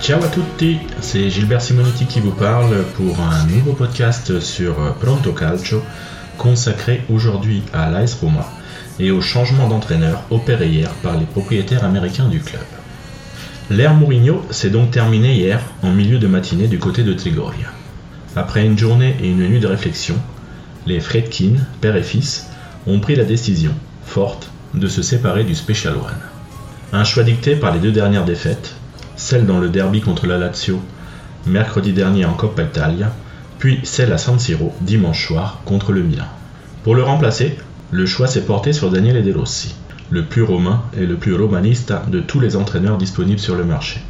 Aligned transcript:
Ciao 0.00 0.24
à 0.24 0.28
tutti, 0.28 0.78
c'est 1.02 1.28
Gilbert 1.28 1.60
Simonetti 1.60 2.06
qui 2.06 2.20
vous 2.20 2.30
parle 2.30 2.84
pour 2.96 3.20
un 3.20 3.44
nouveau 3.44 3.74
podcast 3.74 4.40
sur 4.40 4.74
Pronto 5.00 5.32
Calcio 5.32 5.82
consacré 6.38 7.02
aujourd'hui 7.10 7.62
à 7.74 7.90
l'AS 7.90 8.14
Roma 8.14 8.50
et 8.98 9.10
au 9.10 9.20
changement 9.20 9.68
d'entraîneur 9.68 10.22
opéré 10.30 10.68
hier 10.68 10.90
par 11.02 11.18
les 11.18 11.26
propriétaires 11.26 11.84
américains 11.84 12.28
du 12.28 12.40
club. 12.40 12.64
L'ère 13.70 13.92
Mourinho 13.92 14.42
s'est 14.50 14.70
donc 14.70 14.92
terminée 14.92 15.34
hier 15.34 15.60
en 15.82 15.90
milieu 15.90 16.18
de 16.18 16.26
matinée 16.26 16.68
du 16.68 16.78
côté 16.78 17.02
de 17.02 17.12
Trigoria. 17.12 17.77
Après 18.36 18.64
une 18.64 18.78
journée 18.78 19.16
et 19.22 19.28
une 19.28 19.48
nuit 19.48 19.60
de 19.60 19.66
réflexion, 19.66 20.16
les 20.86 21.00
Fredkin, 21.00 21.54
père 21.80 21.96
et 21.96 22.02
fils, 22.02 22.48
ont 22.86 23.00
pris 23.00 23.16
la 23.16 23.24
décision, 23.24 23.72
forte, 24.04 24.50
de 24.74 24.86
se 24.86 25.02
séparer 25.02 25.44
du 25.44 25.54
Special 25.54 25.94
One. 25.94 26.20
Un 26.92 27.04
choix 27.04 27.22
dicté 27.22 27.56
par 27.56 27.72
les 27.72 27.80
deux 27.80 27.92
dernières 27.92 28.24
défaites, 28.24 28.74
celle 29.16 29.46
dans 29.46 29.58
le 29.58 29.68
derby 29.68 30.00
contre 30.00 30.26
la 30.26 30.38
Lazio, 30.38 30.80
mercredi 31.46 31.92
dernier 31.92 32.24
en 32.24 32.34
Coppa 32.34 32.62
Italia, 32.62 33.12
puis 33.58 33.80
celle 33.82 34.12
à 34.12 34.18
San 34.18 34.38
Siro 34.38 34.72
dimanche 34.80 35.26
soir 35.26 35.60
contre 35.64 35.92
le 35.92 36.02
Milan. 36.02 36.26
Pour 36.84 36.94
le 36.94 37.02
remplacer, 37.02 37.58
le 37.90 38.06
choix 38.06 38.26
s'est 38.26 38.44
porté 38.44 38.72
sur 38.72 38.90
Daniele 38.90 39.24
De 39.24 39.32
Rossi, 39.32 39.74
le 40.10 40.24
plus 40.24 40.42
romain 40.42 40.82
et 40.96 41.06
le 41.06 41.16
plus 41.16 41.34
romanista 41.34 42.04
de 42.08 42.20
tous 42.20 42.40
les 42.40 42.56
entraîneurs 42.56 42.98
disponibles 42.98 43.40
sur 43.40 43.56
le 43.56 43.64
marché. 43.64 44.00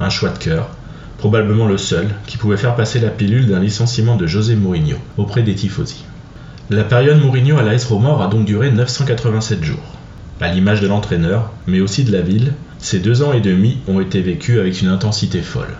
Un 0.00 0.10
choix 0.10 0.30
de 0.30 0.38
cœur, 0.38 0.68
probablement 1.18 1.66
le 1.66 1.78
seul 1.78 2.08
qui 2.26 2.38
pouvait 2.38 2.56
faire 2.56 2.76
passer 2.76 3.00
la 3.00 3.10
pilule 3.10 3.48
d'un 3.48 3.58
licenciement 3.58 4.16
de 4.16 4.26
José 4.26 4.54
Mourinho 4.54 4.96
auprès 5.18 5.42
des 5.42 5.54
tifosi. 5.54 6.04
La 6.70 6.84
période 6.84 7.20
Mourinho 7.20 7.58
à 7.58 7.62
l'AS 7.62 7.84
Roma 7.86 8.10
aura 8.10 8.28
donc 8.28 8.44
duré 8.44 8.70
987 8.70 9.64
jours. 9.64 9.82
À 10.40 10.48
l'image 10.48 10.80
de 10.80 10.86
l'entraîneur, 10.86 11.50
mais 11.66 11.80
aussi 11.80 12.04
de 12.04 12.12
la 12.12 12.20
ville, 12.20 12.52
ces 12.78 13.00
deux 13.00 13.22
ans 13.22 13.32
et 13.32 13.40
demi 13.40 13.78
ont 13.88 14.00
été 14.00 14.20
vécus 14.20 14.60
avec 14.60 14.80
une 14.80 14.88
intensité 14.88 15.40
folle. 15.40 15.76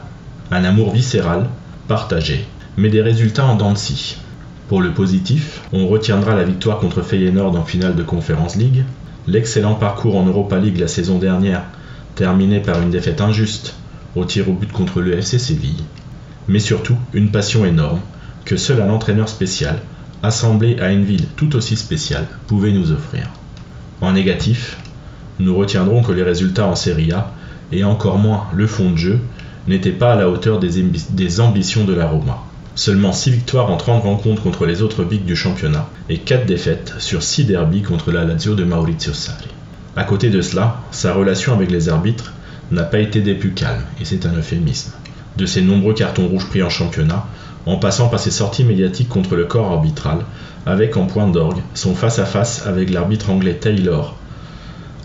Un 0.51 0.65
amour 0.65 0.93
viscéral, 0.93 1.47
partagé, 1.87 2.45
mais 2.77 2.89
des 2.89 3.03
résultats 3.03 3.47
en 3.47 3.55
dents 3.55 3.73
de 3.73 3.79
scie. 3.79 4.17
Pour 4.69 4.83
le 4.83 4.93
positif, 4.93 5.61
on 5.73 5.87
retiendra 5.87 6.35
la 6.35 6.43
victoire 6.43 6.81
contre 6.81 7.03
Feyenoord 7.03 7.57
en 7.57 7.65
finale 7.65 7.95
de 7.95 8.03
Conference 8.03 8.57
League, 8.57 8.83
l'excellent 9.29 9.75
parcours 9.75 10.17
en 10.17 10.27
Europa 10.27 10.59
League 10.59 10.79
la 10.79 10.89
saison 10.89 11.19
dernière, 11.19 11.63
terminé 12.17 12.59
par 12.59 12.83
une 12.83 12.91
défaite 12.91 13.21
injuste 13.21 13.77
au 14.17 14.25
tir 14.25 14.49
au 14.49 14.53
but 14.53 14.73
contre 14.73 15.01
le 15.01 15.19
FC 15.19 15.39
Séville, 15.39 15.85
mais 16.49 16.59
surtout 16.59 16.97
une 17.13 17.31
passion 17.31 17.65
énorme 17.65 18.01
que 18.45 18.57
seul 18.57 18.81
un 18.81 18.91
entraîneur 18.91 19.29
spécial, 19.29 19.79
assemblé 20.23 20.79
à 20.81 20.91
une 20.91 21.05
ville 21.05 21.27
tout 21.37 21.55
aussi 21.55 21.77
spéciale, 21.77 22.27
pouvait 22.47 22.73
nous 22.73 22.93
offrir. 22.93 23.29
En 24.01 24.13
négatif, 24.13 24.79
nous 25.39 25.57
retiendrons 25.57 26.03
que 26.03 26.13
les 26.13 26.23
résultats 26.23 26.67
en 26.67 26.75
Serie 26.75 27.13
A, 27.13 27.33
et 27.71 27.85
encore 27.85 28.19
moins 28.19 28.47
le 28.55 28.67
fond 28.67 28.91
de 28.91 28.97
jeu, 28.97 29.21
n'étaient 29.67 29.91
pas 29.91 30.15
à 30.15 30.17
la 30.17 30.31
hauteur 30.31 30.59
des, 30.59 31.41
ambitions 31.41 31.85
de 31.85 31.93
la 31.93 32.07
Roma. 32.07 32.39
Seulement 32.75 33.13
6 33.13 33.31
victoires 33.31 33.71
en 33.71 33.77
30 33.77 34.05
rencontres 34.05 34.43
contre 34.43 34.65
les 34.65 34.83
autres 34.83 35.05
bigs 35.05 35.25
du 35.25 35.37
championnat 35.37 35.89
et 36.09 36.19
4 36.19 36.47
défaites 36.47 36.95
sur 36.99 37.23
6 37.23 37.45
derbies 37.45 37.83
contre 37.83 38.13
la 38.13 38.25
Lazio 38.25 38.55
de 38.55 38.65
Maurizio 38.65 39.13
Sarri. 39.13 39.49
À 39.97 40.05
côté 40.05 40.31
de 40.31 40.41
cela, 40.41 40.81
sa 40.91 41.13
relation 41.13 41.53
avec 41.53 41.71
les 41.71 41.89
arbitres 41.89 42.33
n'a 42.71 42.85
pas 42.85 42.99
été 42.99 43.21
des 43.21 43.35
plus 43.35 43.53
calmes, 43.53 43.85
et 44.01 44.05
c'est 44.05 44.27
un 44.27 44.35
euphémisme. 44.35 44.93
De 45.37 45.47
ses 45.47 45.63
nombreux 45.63 45.95
cartons 45.95 46.29
rouges 46.29 46.49
pris 46.49 46.63
en 46.63 46.71
championnat, 46.71 47.27
en 47.67 47.77
passant 47.77 48.09
par 48.09 48.21
ses 48.21 48.31
sorties 48.31 48.65
médiatiques 48.65 49.09
contre 49.09 49.37
le 49.37 49.45
corps 49.45 49.73
arbitral, 49.73 50.19
avec 50.67 50.97
en 50.97 51.07
point 51.07 51.29
d'orgue 51.29 51.63
son 51.75 51.95
face-à-face 51.95 52.67
avec 52.67 52.91
l'arbitre 52.91 53.31
anglais 53.31 53.55
Taylor, 53.55 54.17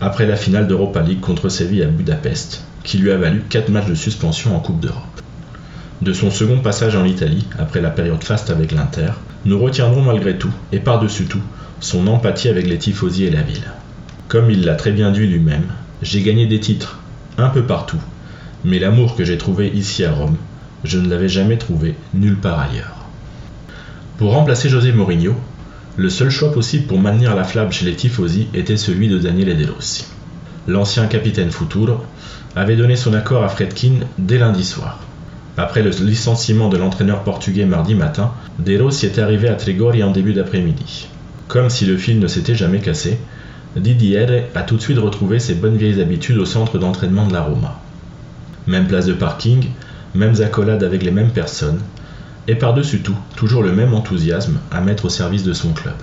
après 0.00 0.26
la 0.26 0.36
finale 0.36 0.66
d'Europa 0.66 1.00
League 1.00 1.20
contre 1.20 1.48
Séville 1.48 1.82
à 1.82 1.86
Budapest, 1.86 2.64
qui 2.82 2.98
lui 2.98 3.10
a 3.10 3.16
valu 3.16 3.42
4 3.48 3.68
matchs 3.70 3.86
de 3.86 3.94
suspension 3.94 4.56
en 4.56 4.60
Coupe 4.60 4.80
d'Europe. 4.80 5.02
De 6.02 6.12
son 6.12 6.30
second 6.30 6.58
passage 6.58 6.96
en 6.96 7.04
Italie, 7.04 7.46
après 7.58 7.80
la 7.80 7.90
période 7.90 8.22
faste 8.22 8.50
avec 8.50 8.72
l'Inter, 8.72 9.12
nous 9.44 9.58
retiendrons 9.58 10.02
malgré 10.02 10.36
tout, 10.36 10.50
et 10.72 10.80
par-dessus 10.80 11.24
tout, 11.24 11.40
son 11.80 12.06
empathie 12.06 12.48
avec 12.48 12.66
les 12.66 12.78
tifosi 12.78 13.24
et 13.24 13.30
la 13.30 13.42
ville. 13.42 13.70
Comme 14.28 14.50
il 14.50 14.64
l'a 14.64 14.74
très 14.74 14.90
bien 14.90 15.12
dit 15.12 15.26
lui-même, 15.26 15.66
j'ai 16.02 16.22
gagné 16.22 16.46
des 16.46 16.60
titres, 16.60 16.98
un 17.38 17.48
peu 17.48 17.64
partout, 17.64 18.00
mais 18.64 18.78
l'amour 18.78 19.16
que 19.16 19.24
j'ai 19.24 19.38
trouvé 19.38 19.68
ici 19.68 20.04
à 20.04 20.12
Rome, 20.12 20.36
je 20.84 20.98
ne 20.98 21.08
l'avais 21.08 21.28
jamais 21.28 21.58
trouvé 21.58 21.94
nulle 22.12 22.38
part 22.38 22.60
ailleurs. 22.60 22.96
Pour 24.18 24.32
remplacer 24.32 24.68
José 24.68 24.92
Mourinho, 24.92 25.34
le 25.96 26.10
seul 26.10 26.30
choix 26.30 26.52
possible 26.52 26.86
pour 26.86 26.98
maintenir 26.98 27.34
la 27.34 27.44
flamme 27.44 27.72
chez 27.72 27.84
les 27.84 27.94
tifosi 27.94 28.48
était 28.54 28.76
celui 28.76 29.08
de 29.08 29.18
Daniele 29.18 29.56
De 29.56 29.70
Rossi. 29.70 30.06
L'ancien 30.66 31.06
capitaine 31.06 31.50
Futuro 31.50 31.98
avait 32.56 32.76
donné 32.76 32.96
son 32.96 33.14
accord 33.14 33.44
à 33.44 33.48
Fredkin 33.48 34.00
dès 34.18 34.38
lundi 34.38 34.64
soir. 34.64 35.00
Après 35.56 35.82
le 35.82 35.90
licenciement 35.90 36.68
de 36.68 36.76
l'entraîneur 36.76 37.22
portugais 37.22 37.64
mardi 37.64 37.94
matin, 37.94 38.32
De 38.58 38.80
Rossi 38.80 39.06
est 39.06 39.18
arrivé 39.18 39.48
à 39.48 39.54
Trigoria 39.54 40.06
en 40.06 40.10
début 40.10 40.32
d'après-midi. 40.32 41.08
Comme 41.46 41.70
si 41.70 41.86
le 41.86 41.96
fil 41.96 42.18
ne 42.18 42.26
s'était 42.26 42.54
jamais 42.54 42.80
cassé, 42.80 43.18
Didier 43.76 44.46
a 44.54 44.62
tout 44.62 44.76
de 44.76 44.80
suite 44.80 45.00
retrouvé 45.00 45.40
ses 45.40 45.54
bonnes 45.54 45.76
vieilles 45.76 46.00
habitudes 46.00 46.38
au 46.38 46.44
centre 46.44 46.78
d'entraînement 46.78 47.26
de 47.26 47.32
la 47.32 47.42
Roma. 47.42 47.80
Même 48.68 48.86
place 48.86 49.06
de 49.06 49.14
parking, 49.14 49.66
mêmes 50.14 50.40
accolades 50.40 50.84
avec 50.84 51.02
les 51.02 51.10
mêmes 51.10 51.32
personnes, 51.32 51.80
et 52.46 52.54
par-dessus 52.54 53.00
tout, 53.00 53.16
toujours 53.34 53.64
le 53.64 53.72
même 53.72 53.92
enthousiasme 53.92 54.60
à 54.70 54.80
mettre 54.80 55.06
au 55.06 55.08
service 55.08 55.42
de 55.42 55.52
son 55.52 55.72
club. 55.72 55.96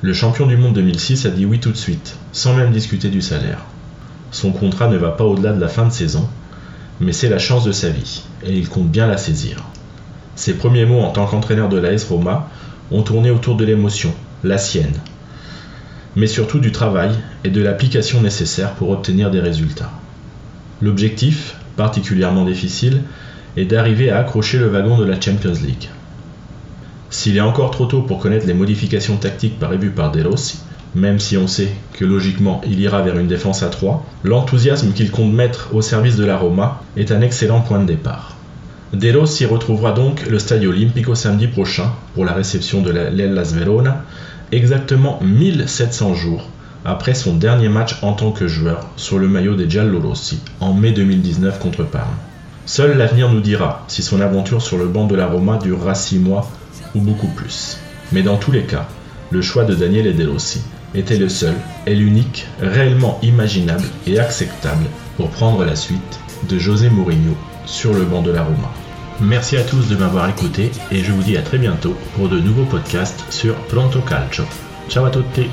Le 0.00 0.14
champion 0.14 0.46
du 0.46 0.56
monde 0.56 0.72
2006 0.74 1.26
a 1.26 1.30
dit 1.30 1.44
oui 1.44 1.60
tout 1.60 1.70
de 1.70 1.76
suite, 1.76 2.16
sans 2.32 2.54
même 2.54 2.72
discuter 2.72 3.10
du 3.10 3.20
salaire. 3.20 3.66
Son 4.30 4.50
contrat 4.50 4.88
ne 4.88 4.96
va 4.96 5.10
pas 5.10 5.24
au-delà 5.24 5.52
de 5.52 5.60
la 5.60 5.68
fin 5.68 5.86
de 5.86 5.92
saison, 5.92 6.26
mais 6.98 7.12
c'est 7.12 7.28
la 7.28 7.38
chance 7.38 7.64
de 7.64 7.72
sa 7.72 7.90
vie, 7.90 8.22
et 8.42 8.56
il 8.56 8.70
compte 8.70 8.90
bien 8.90 9.06
la 9.06 9.18
saisir. 9.18 9.64
Ses 10.34 10.54
premiers 10.54 10.86
mots 10.86 11.02
en 11.02 11.10
tant 11.10 11.26
qu'entraîneur 11.26 11.68
de 11.68 11.76
l'AS 11.76 12.04
Roma 12.04 12.48
ont 12.90 13.02
tourné 13.02 13.30
autour 13.30 13.56
de 13.56 13.66
l'émotion, 13.66 14.14
la 14.44 14.56
sienne, 14.56 14.98
mais 16.16 16.26
surtout 16.26 16.58
du 16.58 16.72
travail 16.72 17.10
et 17.44 17.50
de 17.50 17.62
l'application 17.62 18.20
nécessaire 18.20 18.72
pour 18.74 18.90
obtenir 18.90 19.30
des 19.30 19.40
résultats. 19.40 19.90
L'objectif, 20.80 21.56
particulièrement 21.76 22.44
difficile, 22.44 23.02
est 23.56 23.64
d'arriver 23.64 24.10
à 24.10 24.18
accrocher 24.18 24.58
le 24.58 24.68
wagon 24.68 24.98
de 24.98 25.04
la 25.04 25.20
Champions 25.20 25.52
League. 25.52 25.88
S'il 27.10 27.36
est 27.36 27.40
encore 27.40 27.70
trop 27.70 27.86
tôt 27.86 28.02
pour 28.02 28.18
connaître 28.18 28.46
les 28.46 28.54
modifications 28.54 29.16
tactiques 29.16 29.58
prévues 29.58 29.90
par 29.90 30.12
De 30.12 30.22
même 30.94 31.18
si 31.18 31.36
on 31.36 31.46
sait 31.46 31.68
que 31.94 32.04
logiquement 32.04 32.60
il 32.66 32.80
ira 32.80 33.02
vers 33.02 33.18
une 33.18 33.26
défense 33.26 33.62
à 33.62 33.68
3, 33.68 34.04
l'enthousiasme 34.24 34.92
qu'il 34.92 35.10
compte 35.10 35.32
mettre 35.32 35.74
au 35.74 35.82
service 35.82 36.16
de 36.16 36.24
la 36.24 36.36
Roma 36.36 36.82
est 36.96 37.12
un 37.12 37.20
excellent 37.20 37.60
point 37.60 37.80
de 37.80 37.86
départ. 37.86 38.36
De 38.92 39.10
Rossi 39.16 39.46
retrouvera 39.46 39.92
donc 39.92 40.26
le 40.28 40.38
Stadio 40.38 40.68
Olimpico 40.68 41.14
samedi 41.14 41.46
prochain 41.46 41.92
pour 42.14 42.26
la 42.26 42.34
réception 42.34 42.82
de 42.82 42.90
l'Ellas 42.90 43.54
Verona 43.54 44.04
exactement 44.52 45.18
1700 45.22 46.14
jours 46.14 46.46
après 46.84 47.14
son 47.14 47.34
dernier 47.34 47.68
match 47.68 47.96
en 48.02 48.12
tant 48.12 48.32
que 48.32 48.46
joueur 48.46 48.86
sur 48.96 49.18
le 49.18 49.26
maillot 49.26 49.54
des 49.54 49.68
Giallorossi 49.68 50.40
en 50.60 50.74
mai 50.74 50.92
2019 50.92 51.58
contre 51.58 51.84
Parme. 51.84 52.14
Seul 52.66 52.96
l'avenir 52.96 53.30
nous 53.30 53.40
dira 53.40 53.84
si 53.88 54.02
son 54.02 54.20
aventure 54.20 54.62
sur 54.62 54.78
le 54.78 54.86
banc 54.86 55.06
de 55.06 55.16
la 55.16 55.26
Roma 55.26 55.58
durera 55.58 55.94
6 55.94 56.18
mois 56.18 56.50
ou 56.94 57.00
beaucoup 57.00 57.28
plus. 57.28 57.78
Mais 58.12 58.22
dans 58.22 58.36
tous 58.36 58.52
les 58.52 58.64
cas, 58.64 58.86
le 59.30 59.40
choix 59.42 59.64
de 59.64 59.74
Daniel 59.74 60.14
De 60.14 60.28
Rossi 60.28 60.60
était 60.94 61.16
le 61.16 61.28
seul 61.28 61.54
et 61.86 61.94
l'unique 61.94 62.46
réellement 62.60 63.18
imaginable 63.22 63.86
et 64.06 64.18
acceptable 64.18 64.84
pour 65.16 65.30
prendre 65.30 65.64
la 65.64 65.76
suite 65.76 66.20
de 66.48 66.58
José 66.58 66.90
Mourinho 66.90 67.34
sur 67.64 67.94
le 67.94 68.04
banc 68.04 68.22
de 68.22 68.30
la 68.30 68.42
Roma. 68.42 68.70
Merci 69.20 69.56
à 69.56 69.62
tous 69.62 69.88
de 69.88 69.96
m'avoir 69.96 70.28
écouté 70.28 70.70
et 70.90 70.98
je 70.98 71.12
vous 71.12 71.22
dis 71.22 71.36
à 71.36 71.42
très 71.42 71.58
bientôt 71.58 71.96
pour 72.14 72.28
de 72.28 72.38
nouveaux 72.38 72.64
podcasts 72.64 73.24
sur 73.30 73.54
Pronto 73.66 74.00
Calcio. 74.00 74.44
Ciao 74.88 75.04
à 75.04 75.10
tutti 75.10 75.48